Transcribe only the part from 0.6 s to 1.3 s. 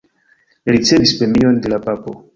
Li ricevis